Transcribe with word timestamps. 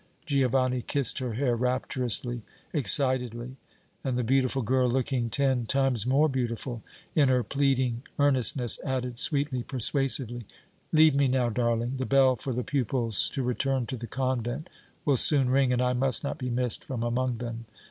Giovanni 0.25 0.81
kissed 0.81 1.19
her 1.19 1.33
hair 1.33 1.55
rapturously, 1.55 2.41
excitedly, 2.73 3.57
and 4.03 4.17
the 4.17 4.23
beautiful 4.23 4.63
girl, 4.63 4.89
looking 4.89 5.29
ten 5.29 5.67
times 5.67 6.07
more 6.07 6.27
beautiful 6.27 6.81
in 7.13 7.29
her 7.29 7.43
pleading 7.43 8.01
earnestness, 8.17 8.79
added, 8.83 9.19
sweetly, 9.19 9.61
persuasively: 9.61 10.47
"Leave 10.91 11.13
me 11.13 11.27
now, 11.27 11.49
darling. 11.49 11.97
The 11.97 12.07
bell 12.07 12.35
for 12.35 12.51
the 12.51 12.63
pupils 12.63 13.29
to 13.35 13.43
return 13.43 13.85
to 13.85 13.95
the 13.95 14.07
convent 14.07 14.69
will 15.05 15.17
soon 15.17 15.51
ring 15.51 15.71
and 15.71 15.83
I 15.83 15.93
must 15.93 16.23
not 16.23 16.39
be 16.39 16.49
missed 16.49 16.83
from 16.83 17.03
among 17.03 17.37
them. 17.37 17.65